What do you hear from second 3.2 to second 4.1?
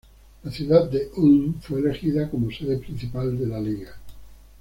de la liga.